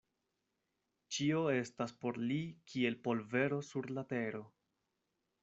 [1.17, 2.39] Ĉio estas por li
[2.73, 4.43] kiel polvero sur la tero.